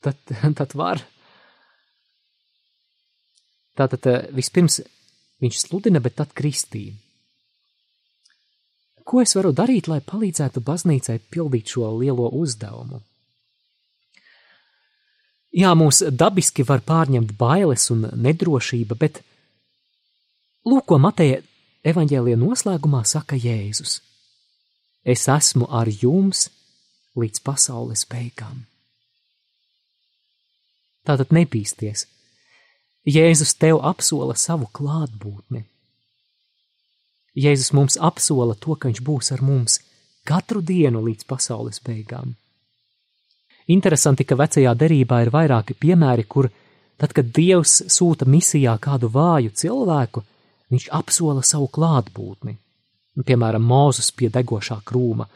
[0.04, 0.18] tad,
[0.58, 1.00] tad var.
[3.78, 4.80] Tātad eh, vispirms
[5.40, 6.96] viņš sludina, bet tad kristīja.
[9.04, 13.00] Ko es varu darīt, lai palīdzētu baznīcai pildīt šo lielo uzdevumu?
[15.50, 19.18] Jā, mūs dabiski var pārņemt bailes un nedrošība, bet
[20.62, 21.40] lūk, ko Mateja
[21.82, 23.98] evaņģēlija noslēgumā saka Jēzus:
[25.02, 26.46] Es esmu ar jums
[27.18, 28.62] līdz pasaules beigām.
[31.02, 32.06] Tātad nebīsties.
[33.08, 35.64] Jēzus tev apsola savu klātbūtni.
[37.40, 39.78] Jēzus mums apsola to, ka viņš būs ar mums
[40.28, 42.34] katru dienu līdz pasaules beigām.
[43.72, 46.50] Interesanti, ka vecajā derībā ir vairāki piemēri, kur,
[46.98, 50.24] tad, kad Dievs sūta misijā kādu vāju cilvēku,
[50.70, 52.56] viņš apsola savu klātbūtni.
[53.24, 55.26] Piemēram, Mūzes pie degošā krūma.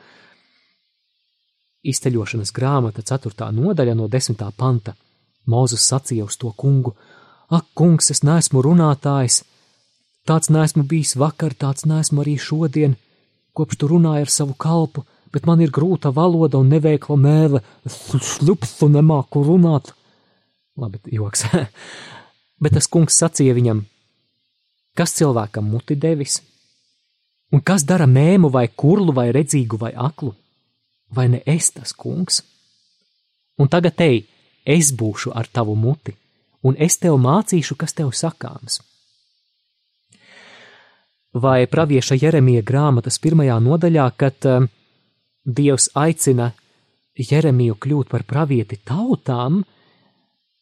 [1.84, 3.50] Izceļošanas grāmata 4.
[3.52, 4.44] nodaļa no 10.
[4.56, 4.94] panta.
[5.48, 6.94] Mūzes sacīja uz to kungu:
[7.52, 9.42] Ak, kungs, es neesmu runātājs,
[10.28, 12.96] tāds neesmu bijis vakar, tāds neesmu arī šodien,
[13.52, 18.78] kopš tu runāji ar savu kalpu, bet man ir grūta valoda un neveikla mēle, šlups
[18.86, 19.92] un nemāku runāt.
[20.80, 21.44] Labi, joks.
[22.62, 23.84] bet tas kungs sacīja viņam:
[24.94, 26.40] Kas cilvēkam muti devis?
[27.52, 30.32] Un kas dara mēmu vai kurlu vai redzīgu vai aklu?
[31.14, 32.40] Vai ne es tas kungs?
[33.58, 34.24] Un tagad ej,
[34.66, 36.14] es būšu ar tavu muti,
[36.64, 38.80] un es tev mācīšu, kas tev sakāms.
[41.34, 44.66] Vai pravieša Jeremija grāmatas pirmajā nodaļā, kad uh,
[45.44, 46.52] Dievs aicina
[47.18, 49.62] Jeremiju kļūt par pravieti tautām,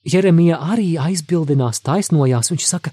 [0.02, 2.92] Jeremija arī aizbildinās, taisnojās, viņš saka,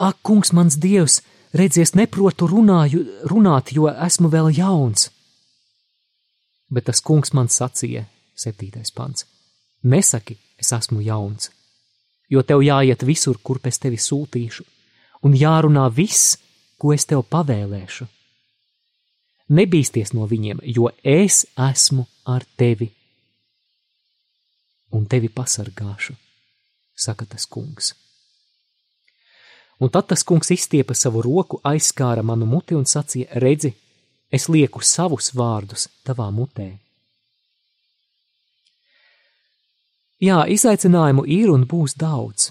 [0.00, 1.18] Ak, kungs, mans dievs,
[1.52, 5.10] redzies, neprotu runāju, runāt, jo esmu vēl jauns.
[6.72, 9.26] Bet tas kungs man sacīja, septītais pants,
[9.84, 11.50] nesaki, es esmu jauns,
[12.30, 14.64] jo tev jāiet visur, kur pēc tevi sūtīšu,
[15.26, 16.36] un jārunā viss,
[16.80, 18.06] ko es tev pavēlēšu.
[19.50, 22.90] Nebīsties no viņiem, jo es esmu ar tevi,
[24.94, 26.14] un tevi pasargāšu,
[26.94, 27.94] saka tas kungs.
[29.80, 33.72] Un tad tas kungs izstiepa savu roku, aizskāra manu muti un sacīja: Redzi,
[34.30, 36.68] es lieku savus vārdus tavā mutē.
[40.20, 42.50] Jā, izaicinājumu ir un būs daudz,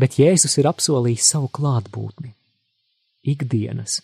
[0.00, 2.30] bet Jēzus ir apsolījis savu klātbūtni,
[3.28, 3.98] ikdienas.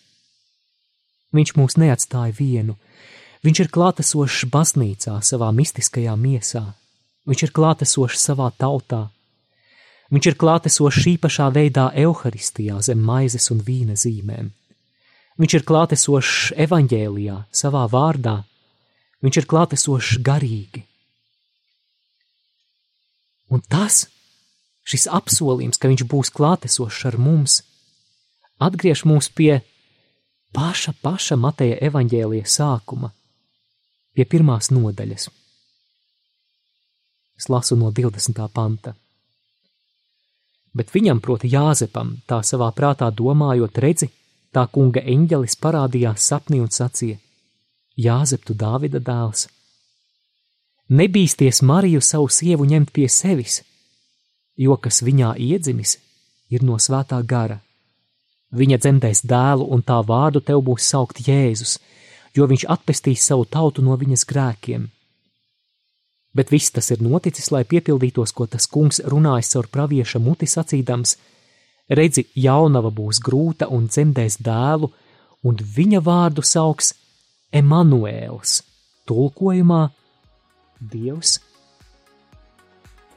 [1.33, 2.75] Viņš mūs neatstāja vienu,
[3.41, 6.61] viņš ir klātesošs baznīcā, savā mistiskajā miesā,
[7.25, 9.07] viņš ir klātesošs savā tautā,
[10.13, 14.53] viņš ir klātesošs īpašā veidā evaharistijā zem maizes un vīna zīmēm.
[15.41, 18.37] Viņš ir klātesošs evaņģēlijā, savā vārdā,
[19.25, 20.85] viņš ir klātesošs garīgi.
[23.51, 24.05] Un tas,
[24.87, 27.59] šis apsolījums, ka viņš būs klātesošs ar mums,
[28.63, 29.59] atgriež mūs pie
[30.55, 33.11] paša, paša Mateja evaņģēlija sākuma,
[34.15, 35.27] pie pirmās nodaļas.
[37.41, 38.41] Es lasu no 20.
[38.53, 38.95] panta.
[40.77, 44.07] Bet viņam, proti Jāzepam, tā savā prātā domājot, redzi,
[44.55, 47.17] tā kunga eņģelis parādījās sapnī un sacīja:
[47.99, 49.49] Jāzep, tu Dāvida dēls!
[50.91, 53.61] Nebīsties Mariju savu sievu ņemt pie sevis,
[54.59, 55.93] jo kas viņā iedzimis,
[56.51, 57.61] ir no svētā gara.
[58.51, 61.77] Viņa dzemdēs dēlu, un tā vārdu tev būs saukt Jēzus,
[62.35, 64.89] jo viņš atpestīs savu tautu no viņas grēkiem.
[66.35, 71.15] Bet viss tas ir noticis, lai piepildītos, ko tas kungs runājis caur pravieša muti sacīdams:
[71.87, 74.91] Redzi, jaunava būs grūta un dzemdēs dēlu,
[75.47, 76.93] un viņa vārdu sauks
[77.55, 78.59] Emanuēls,
[79.07, 79.81] tulkojumā
[80.81, 81.35] Dievs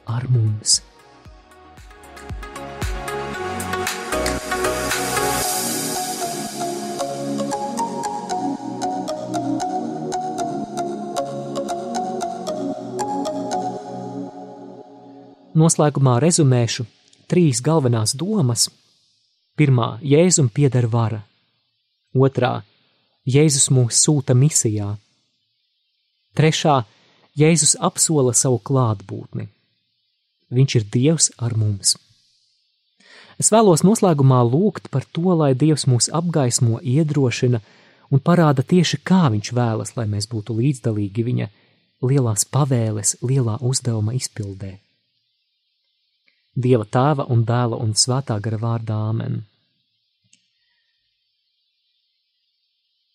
[0.05, 0.83] ar mums.
[15.57, 16.85] Noslēgumā rezumēšu
[17.25, 18.69] trīs galvenās domas.
[19.57, 21.23] Pirmā- Jēzum pieder vara.
[22.13, 22.61] Otrā-
[23.35, 24.99] Jēzus mūs sūta misijā.
[26.37, 26.83] Trešā
[27.35, 29.49] Jēzus apsola savu klātbūtni.
[30.55, 31.97] Viņš ir Dievs ar mums.
[33.41, 37.59] Es vēlos noslēgumā lūgt par to, lai Dievs mūs apgaismo, iedrošina
[38.11, 41.49] un parāda tieši, kā Viņš vēlas, lai mēs būtu līdzdalīgi Viņa
[42.05, 44.77] lielās pavēles, lielā uzdevuma izpildē.
[46.55, 49.41] Dieva tēva un dēla un svētā gara vārdā Āmen.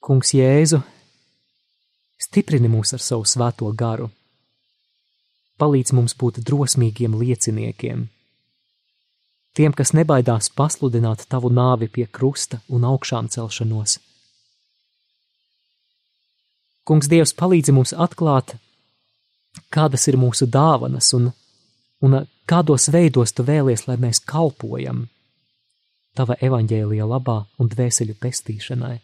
[0.05, 0.83] Kungs Jēzu,
[2.21, 4.11] Stiprini mūs ar savu svēto garu.
[5.61, 8.09] Palīdz mums būt drosmīgiem lieciniekiem.
[9.57, 13.99] Tiem, kas nebaidās pasludināt tavu nāvi pie krusta un augšām celšanos.
[16.87, 18.55] Kungs Dievs palīdzi mums atklāt,
[19.75, 21.29] kādas ir mūsu dāvanas un,
[22.05, 22.16] un
[22.51, 25.09] kādos veidos tu vēlies, lai mēs kalpojam.
[26.14, 28.97] tava evaņģēlija labā un dvēseļu pestīšanai.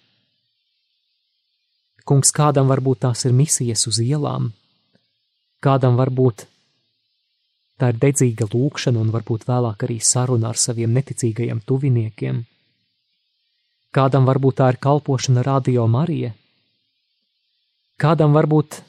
[2.07, 4.53] Kungs, kādam varbūt tās ir misijas uz ielām,
[5.59, 6.47] kādam varbūt
[7.81, 12.45] tā ir dedzīga lūkšana un varbūt vēlāk arī saruna ar saviem neticīgajiem tuviniekiem.
[13.97, 16.31] Kādam varbūt tā ir kalpošana radio Marija,
[17.99, 18.81] kādam varbūt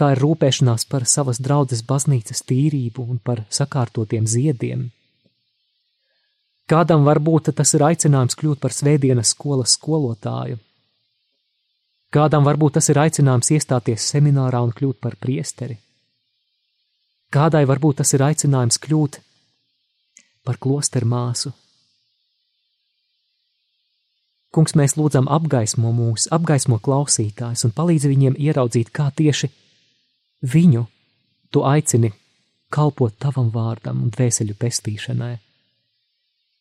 [0.00, 4.88] tā ir rūpēšanās par savas draudzes baznīcas tīrību un par sakārtotiem ziediem.
[6.72, 10.56] Kādam varbūt tas ir aicinājums kļūt par svētdienas skolas skolotāju,
[12.12, 15.78] Kādam varbūt tas ir aicinājums iestāties seminārā un kļūt par priesteri.
[17.32, 19.16] Kādai varbūt tas ir aicinājums kļūt
[20.44, 21.52] par klosteru māsu.
[24.52, 29.48] Kungs, mēs lūdzam apgaismo mūs, apgaismo klausītājus un palīdzi viņiem ieraudzīt, kā tieši
[30.52, 30.84] viņu
[31.48, 32.12] tu aicini
[32.72, 35.32] kalpot tavam vārdam un dvēseļu pestīšanai.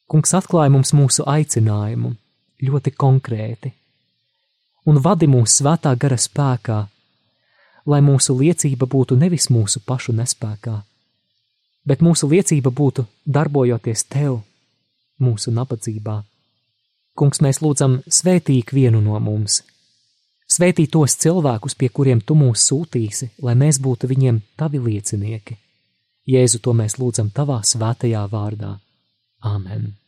[0.07, 2.15] Kungs atklāja mums mūsu aicinājumu
[2.63, 3.75] ļoti konkrēti
[4.85, 6.79] un vadi mūs svētā gara spēkā,
[7.85, 10.75] lai mūsu liecība būtu nevis mūsu pašu nespēkā,
[11.85, 14.41] bet mūsu liecība būtu darbojoties tev,
[15.21, 16.21] mūsu nabadzībā.
[17.17, 19.61] Kungs, mēs lūdzam, svētī vienu no mums,
[20.49, 25.57] svētī tos cilvēkus, pie kuriem tu mūs sūtīsi, lai mēs būtu viņiem tavi liecinieki.
[26.31, 28.77] Jēzu, to mēs lūdzam tavā svētajā vārdā.
[29.41, 30.00] Āmen!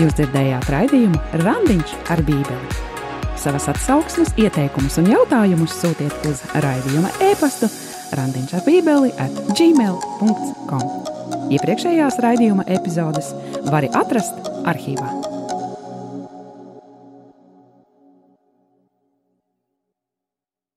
[0.00, 2.78] Jūs dzirdējāt raidījumu Randiņš ar Bībeli.
[3.36, 7.68] Savas atsauksmes, ieteikumus un jautājumus sūtiet uz raidījuma e-pastu
[8.16, 10.86] Randiņš ar Bībeli at gmail.com.
[11.52, 13.34] Iepriekšējās raidījuma epizodes
[13.68, 15.31] var atrast arhīvā.